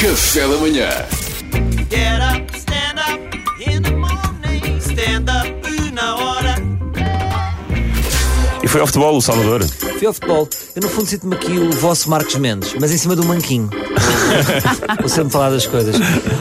Café 0.00 0.40
da 0.48 0.56
manhã. 0.56 0.88
Get 1.90 2.20
up, 2.22 2.56
stand 2.56 2.98
up 2.98 3.20
in 3.60 3.82
the 3.82 3.90
morning. 3.90 4.78
Stand 4.80 5.26
up 5.28 5.92
na 5.92 6.16
hora. 6.16 6.54
E 8.62 8.68
foi 8.68 8.80
ao 8.80 8.86
futebol, 8.86 9.16
o 9.16 9.20
Salvador. 9.22 9.62
Fui 9.64 10.06
ao 10.06 10.12
futebol. 10.12 10.48
Eu, 10.76 10.82
no 10.82 10.88
fundo, 10.88 11.06
sinto-me 11.06 11.34
aqui 11.34 11.52
o 11.58 11.70
vosso 11.72 12.08
Marcos 12.08 12.34
Mendes, 12.36 12.74
mas 12.80 12.92
em 12.92 12.98
cima 12.98 13.14
do 13.16 13.24
manquinho. 13.24 13.68
Vou 15.00 15.08
sempre 15.08 15.30
falar 15.32 15.50
das 15.50 15.66
coisas. 15.66 15.96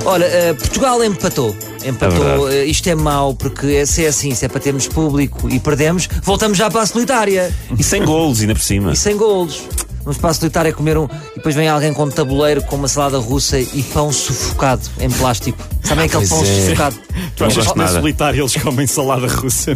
Olha, 0.06 0.26
eh, 0.26 0.54
Portugal 0.54 1.04
empatou. 1.04 1.56
Empatou. 1.84 2.50
É 2.50 2.60
Eh, 2.60 2.66
isto 2.66 2.88
é 2.88 2.96
mau, 2.96 3.34
porque 3.34 3.68
é- 3.68 3.86
se 3.86 4.06
é 4.06 4.08
assim, 4.08 4.34
se 4.36 4.46
é 4.46 4.48
para 4.48 4.60
termos 4.60 4.88
público 4.88 5.50
e 5.50 5.60
perdemos, 5.60 6.08
voltamos 6.24 6.58
já 6.58 6.70
para 6.70 6.82
a 6.82 6.86
solitária. 6.86 7.54
E 7.78 7.84
sem 7.84 8.04
golos, 8.06 8.42
ainda 8.42 8.54
por 8.54 8.64
cima. 8.64 8.92
E 8.94 8.96
sem 8.96 9.18
golos. 9.18 9.64
Vamos 10.04 10.18
para 10.18 10.30
a 10.32 10.34
solitária 10.34 10.74
comer 10.74 10.98
um. 10.98 11.06
E 11.06 11.36
depois 11.36 11.56
vem 11.56 11.68
alguém 11.68 11.94
com 11.94 12.04
um 12.04 12.10
tabuleiro 12.10 12.64
com 12.64 12.76
uma 12.76 12.88
salada 12.88 13.18
russa 13.18 13.60
e 13.60 13.84
pão 13.94 14.12
sufocado 14.12 14.82
em 15.00 15.10
plástico. 15.10 15.58
Sabem 15.84 16.06
aquele 16.06 16.28
pão 16.28 16.42
é. 16.42 16.46
sufocado? 16.46 16.96
Não 17.40 17.48
gosto 17.48 17.78
Na 17.78 17.86
nada. 17.86 18.00
solitária 18.00 18.40
eles 18.40 18.56
comem 18.56 18.88
salada 18.88 19.28
russa. 19.28 19.72
É. 19.72 19.76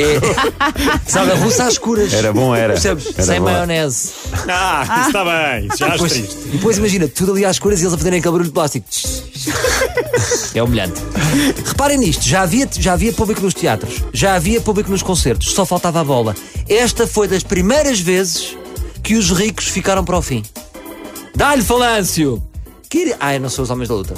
Salada 1.09 1.35
russa 1.35 1.63
às 1.65 1.73
escuras. 1.73 2.13
Era 2.13 2.34
bom, 2.34 2.55
era. 2.55 2.73
Percebes? 2.73 3.07
Era 3.13 3.23
sem 3.23 3.39
bom. 3.39 3.45
maionese. 3.45 4.12
Ah, 4.48 4.98
isso 4.99 5.07
está 5.07 5.23
bem. 5.23 5.70
Já 5.77 5.89
Depois, 5.89 6.12
triste. 6.12 6.37
e 6.45 6.49
depois 6.51 6.77
imagina, 6.77 7.07
tudo 7.07 7.31
ali 7.34 7.45
às 7.45 7.55
escuras 7.55 7.79
e 7.79 7.84
eles 7.84 7.93
a 7.93 7.98
fazerem 7.98 8.20
aquele 8.20 8.31
barulho 8.31 8.49
de 8.49 8.53
plástico. 8.53 8.85
É 10.53 10.62
humilhante. 10.62 11.01
Reparem 11.65 11.98
nisto, 11.98 12.23
já 12.23 12.41
havia, 12.43 12.67
já 12.77 12.93
havia 12.93 13.12
público 13.13 13.41
nos 13.41 13.53
teatros, 13.53 14.03
já 14.13 14.35
havia 14.35 14.62
público 14.62 14.90
nos 14.91 15.01
concertos, 15.01 15.51
só 15.53 15.65
faltava 15.65 16.01
a 16.01 16.03
bola. 16.03 16.35
Esta 16.70 17.07
foi 17.07 17.27
das 17.27 17.43
primeiras 17.43 17.99
vezes 17.99 18.55
que 19.03 19.16
os 19.16 19.30
ricos 19.31 19.67
ficaram 19.67 20.03
para 20.03 20.17
o 20.17 20.21
fim. 20.21 20.43
Dá-lhe 21.35 21.62
falâncio! 21.63 22.41
Quiri- 22.89 23.16
Ai, 23.20 23.39
não 23.39 23.49
sou 23.49 23.63
os 23.63 23.70
homens 23.71 23.89
da 23.89 23.95
luta. 23.95 24.13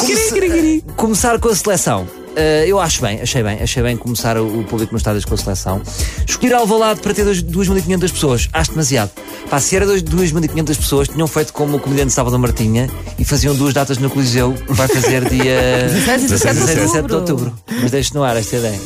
Comece- 0.00 0.82
Começar 0.96 1.38
com 1.38 1.48
a 1.50 1.54
seleção. 1.54 2.08
Uh, 2.36 2.66
eu 2.66 2.78
acho 2.78 3.00
bem, 3.00 3.18
achei 3.22 3.42
bem, 3.42 3.62
achei 3.62 3.82
bem 3.82 3.96
começar 3.96 4.36
o, 4.36 4.60
o 4.60 4.64
público 4.64 4.92
nos 4.92 5.00
estádios 5.00 5.24
com 5.24 5.32
a 5.32 5.38
seleção. 5.38 5.80
Escolher 6.28 6.52
Alvalade 6.54 7.00
para 7.00 7.14
ter 7.14 7.24
dois- 7.24 7.42
2.500 7.42 8.12
pessoas, 8.12 8.48
acho 8.52 8.70
demasiado. 8.72 9.10
Pá, 9.48 9.58
se 9.58 9.74
era 9.74 9.86
dois- 9.86 10.02
2.500 10.02 10.76
pessoas, 10.76 11.08
tinham 11.08 11.26
feito 11.26 11.52
como 11.54 11.78
o 11.78 11.80
comediante 11.80 12.12
Sábado 12.12 12.38
Martinha 12.38 12.90
e 13.18 13.24
faziam 13.24 13.54
duas 13.54 13.72
datas 13.72 13.96
no 13.96 14.10
Coliseu, 14.10 14.52
que 14.52 14.72
vai 14.74 14.86
fazer 14.86 15.24
dia 15.30 15.88
16 15.88 16.24
e 16.24 16.28
17 16.28 16.54
de 16.54 16.60
16 16.60 16.78
17 16.78 17.08
de 17.08 17.14
outubro. 17.14 17.54
Mas 17.80 17.90
deixe 17.90 18.14
no 18.14 18.22
ar 18.22 18.36
esta 18.36 18.56
ideia. 18.56 18.78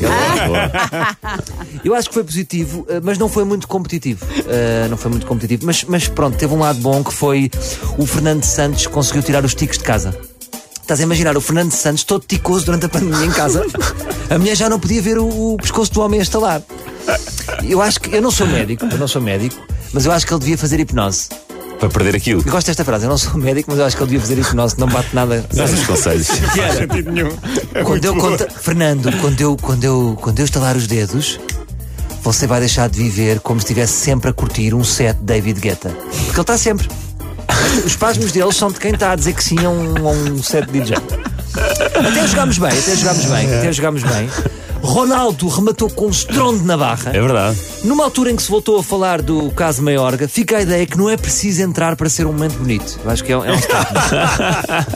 Eu 1.84 1.94
acho 1.94 2.08
que 2.08 2.14
foi 2.14 2.22
positivo, 2.24 2.86
eh, 2.88 3.00
mas 3.02 3.18
não 3.18 3.28
foi 3.28 3.44
muito 3.44 3.66
competitivo. 3.66 4.24
Eh, 4.46 4.86
não 4.88 4.96
foi 4.96 5.10
muito 5.10 5.26
competitivo. 5.26 5.66
Mas, 5.66 5.82
mas 5.84 6.06
pronto, 6.08 6.36
teve 6.38 6.54
um 6.54 6.58
lado 6.60 6.78
bom 6.80 7.02
que 7.02 7.12
foi 7.12 7.50
o 7.98 8.06
Fernando 8.06 8.44
Santos 8.44 8.86
conseguiu 8.86 9.22
tirar 9.22 9.44
os 9.44 9.54
ticos 9.54 9.78
de 9.78 9.84
casa. 9.84 10.16
Estás 10.90 10.98
a 10.98 11.04
imaginar 11.04 11.36
o 11.36 11.40
Fernando 11.40 11.70
Santos 11.70 12.02
todo 12.02 12.24
ticoso 12.26 12.64
durante 12.64 12.86
a 12.86 12.88
pandemia 12.88 13.24
em 13.24 13.30
casa? 13.30 13.64
A 14.28 14.36
mulher 14.36 14.56
já 14.56 14.68
não 14.68 14.80
podia 14.80 15.00
ver 15.00 15.18
o, 15.18 15.52
o 15.52 15.56
pescoço 15.56 15.92
do 15.92 16.00
homem 16.00 16.18
a 16.18 16.22
estalar. 16.24 16.60
Eu 17.62 17.80
acho 17.80 18.00
que. 18.00 18.12
Eu 18.12 18.20
não 18.20 18.32
sou 18.32 18.44
médico, 18.44 18.84
eu 18.90 18.98
não 18.98 19.06
sou 19.06 19.22
médico, 19.22 19.54
mas 19.92 20.04
eu 20.04 20.10
acho 20.10 20.26
que 20.26 20.32
ele 20.32 20.40
devia 20.40 20.58
fazer 20.58 20.80
hipnose. 20.80 21.28
Para 21.78 21.88
perder 21.90 22.16
aquilo. 22.16 22.42
Eu 22.44 22.50
gosto 22.50 22.66
desta 22.66 22.84
frase, 22.84 23.04
eu 23.04 23.08
não 23.08 23.16
sou 23.18 23.34
médico, 23.34 23.70
mas 23.70 23.78
eu 23.78 23.86
acho 23.86 23.96
que 23.96 24.02
ele 24.02 24.10
devia 24.10 24.20
fazer 24.26 24.40
hipnose, 24.40 24.80
não 24.80 24.88
bate 24.88 25.14
nada. 25.14 25.46
Dás 25.54 25.72
os 25.72 25.86
conselhos. 25.86 26.26
Não 26.28 27.12
nenhum. 27.12 27.38
É 27.72 27.84
Quando 27.84 28.04
eu 28.04 28.16
conta, 28.16 28.50
Fernando, 28.50 29.16
quando 29.20 29.40
eu, 29.40 29.56
quando, 29.62 29.84
eu, 29.84 30.18
quando 30.20 30.40
eu 30.40 30.44
estalar 30.44 30.76
os 30.76 30.88
dedos, 30.88 31.38
você 32.20 32.48
vai 32.48 32.58
deixar 32.58 32.88
de 32.88 32.98
viver 32.98 33.38
como 33.38 33.60
se 33.60 33.66
estivesse 33.66 33.92
sempre 33.92 34.30
a 34.30 34.32
curtir 34.32 34.74
um 34.74 34.82
set 34.82 35.16
de 35.18 35.22
David 35.22 35.60
Guetta. 35.60 35.90
Porque 35.90 36.32
ele 36.32 36.40
está 36.40 36.58
sempre. 36.58 36.88
Os 37.84 37.96
pasmos 37.96 38.32
deles 38.32 38.56
são 38.56 38.70
de 38.70 38.78
quem 38.78 38.92
está 38.92 39.12
a 39.12 39.16
dizer 39.16 39.32
que 39.34 39.42
sim 39.42 39.64
a 39.64 39.68
um, 39.68 39.96
a 40.08 40.10
um 40.10 40.42
set 40.42 40.66
de 40.70 40.80
DJ. 40.80 40.96
Até 40.96 42.26
jogámos 42.26 42.58
bem, 42.58 42.70
até 42.70 42.96
jogámos 42.96 43.24
bem, 43.26 43.58
até 43.58 43.72
jogámos 43.72 44.02
bem. 44.02 44.28
Ronaldo 44.90 45.46
rematou 45.46 45.88
com 45.88 46.06
um 46.06 46.10
estrondo 46.10 46.64
na 46.64 46.76
barra. 46.76 47.10
É 47.14 47.20
verdade. 47.20 47.56
Numa 47.84 48.02
altura 48.02 48.32
em 48.32 48.36
que 48.36 48.42
se 48.42 48.50
voltou 48.50 48.76
a 48.76 48.82
falar 48.82 49.22
do 49.22 49.48
caso 49.52 49.80
Maiorga, 49.82 50.26
fica 50.26 50.56
a 50.56 50.62
ideia 50.62 50.84
que 50.84 50.98
não 50.98 51.08
é 51.08 51.16
preciso 51.16 51.62
entrar 51.62 51.94
para 51.94 52.08
ser 52.10 52.26
um 52.26 52.32
momento 52.32 52.54
bonito. 52.58 52.98
Eu 53.04 53.08
acho 53.10 53.22
que 53.22 53.32
é, 53.32 53.36
um- 53.38 53.44
é 53.44 53.52
um. 53.52 53.58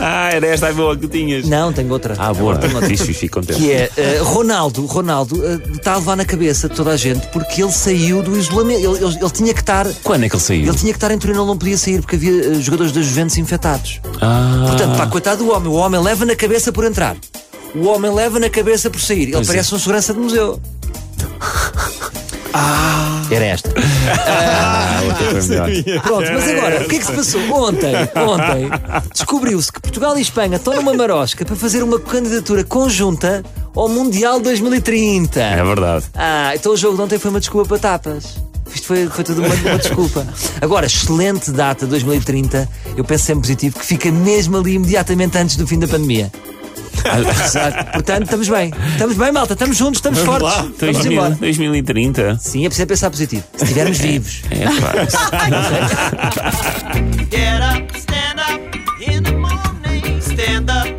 Ah, 0.00 0.30
era 0.34 0.46
esta 0.48 0.68
a 0.68 0.72
boa 0.72 0.96
que 0.96 1.06
tinhas. 1.06 1.46
Não, 1.48 1.72
tenho 1.72 1.90
outra. 1.92 2.14
Ah, 2.18 2.34
boa. 2.34 2.56
Tenho 2.56 2.74
outra. 2.74 2.88
Fixe, 2.88 3.04
fixe, 3.06 3.28
contente. 3.28 3.58
Que 3.60 3.70
é 3.70 3.90
eh, 3.96 4.18
Ronaldo, 4.20 4.84
Ronaldo 4.84 5.40
eh, 5.46 5.60
está 5.76 5.92
a 5.94 5.96
levar 5.98 6.16
na 6.16 6.24
cabeça 6.24 6.68
toda 6.68 6.90
a 6.90 6.96
gente 6.96 7.26
porque 7.28 7.62
ele 7.62 7.72
saiu 7.72 8.20
do 8.20 8.36
isolamento. 8.36 8.80
Ele, 8.80 9.04
ele- 9.04 9.18
ele 9.20 9.30
tinha 9.30 9.54
que 9.54 9.60
estar. 9.60 9.86
Quando 10.02 10.24
é 10.24 10.28
que 10.28 10.34
ele 10.34 10.42
saiu? 10.42 10.62
Ele 10.68 10.76
tinha 10.76 10.92
que 10.92 10.96
estar 10.96 11.10
em 11.12 11.18
Torino, 11.18 11.40
ele 11.40 11.46
não 11.48 11.56
podia 11.56 11.78
sair 11.78 12.00
porque 12.00 12.16
havia 12.16 12.32
eh, 12.32 12.54
jogadores 12.60 12.90
da 12.92 13.00
Juventus 13.00 13.38
infectados. 13.38 14.00
Ah, 14.20 14.64
Portanto, 14.66 14.96
pá, 14.96 15.06
coitado 15.06 15.44
do 15.44 15.52
homem, 15.52 15.68
o 15.68 15.74
homem 15.74 16.00
leva 16.00 16.24
na 16.24 16.34
cabeça 16.34 16.72
por 16.72 16.84
entrar. 16.84 17.16
O 17.74 17.86
homem 17.88 18.12
leva 18.12 18.38
na 18.38 18.48
cabeça 18.48 18.88
por 18.88 19.00
sair. 19.00 19.22
Ele 19.24 19.32
Pois 19.32 19.48
é. 19.48 19.52
parece 19.52 19.74
um 19.74 19.78
segurança 19.78 20.12
de 20.14 20.20
museu. 20.20 20.60
Era 23.30 23.44
esta. 23.46 23.72
ah, 24.26 25.00
melhor. 25.48 26.02
Pronto, 26.02 26.30
mas 26.32 26.48
agora, 26.48 26.82
o 26.82 26.88
que 26.88 26.96
é 26.96 26.98
que 26.98 27.04
se 27.06 27.12
passou? 27.12 27.40
Ontem, 27.52 27.94
ontem, 28.16 28.70
descobriu-se 29.12 29.72
que 29.72 29.80
Portugal 29.80 30.16
e 30.16 30.20
Espanha 30.22 30.56
estão 30.56 30.74
numa 30.74 30.94
marosca 30.94 31.44
para 31.44 31.56
fazer 31.56 31.82
uma 31.82 31.98
candidatura 31.98 32.62
conjunta 32.62 33.42
ao 33.74 33.88
Mundial 33.88 34.38
2030. 34.40 35.40
É 35.40 35.64
verdade. 35.64 36.04
Ah, 36.14 36.52
então 36.54 36.72
o 36.72 36.76
jogo 36.76 36.96
de 36.96 37.02
ontem 37.02 37.18
foi 37.18 37.30
uma 37.30 37.40
desculpa 37.40 37.66
para 37.68 37.78
tapas. 37.78 38.36
Isto 38.72 38.86
foi, 38.86 39.08
foi 39.08 39.24
tudo 39.24 39.42
uma, 39.42 39.54
uma 39.54 39.78
desculpa. 39.78 40.26
Agora, 40.60 40.86
excelente 40.86 41.50
data 41.50 41.86
2030. 41.86 42.68
Eu 42.96 43.04
penso 43.04 43.24
sempre 43.24 43.42
positivo 43.42 43.78
que 43.78 43.84
fica 43.86 44.12
mesmo 44.12 44.56
ali 44.58 44.74
imediatamente 44.74 45.36
antes 45.38 45.56
do 45.56 45.66
fim 45.66 45.78
da 45.78 45.88
pandemia. 45.88 46.30
Portanto, 47.92 48.24
estamos 48.24 48.48
bem. 48.48 48.72
Estamos 48.92 49.16
bem, 49.16 49.32
malta. 49.32 49.52
Estamos 49.52 49.76
juntos, 49.76 49.96
estamos 49.98 50.20
Vamos 50.24 50.40
fortes. 50.42 50.58
lá. 50.58 50.62
Vamos 50.62 50.78
2000, 51.38 51.38
2030. 51.40 52.38
Sim, 52.38 52.64
é 52.64 52.68
preciso 52.68 52.86
pensar 52.88 53.10
positivo. 53.10 53.44
Se 53.56 53.64
estivermos 53.64 53.98
vivos. 53.98 54.42
É, 54.50 54.64
claro. 54.64 54.98
Get 57.30 57.60
up, 57.62 57.98
stand 57.98 58.40
up 58.40 58.60
in 59.06 59.22
the 59.22 59.32
morning. 59.32 60.20
Stand 60.20 60.70
up. 60.70 60.93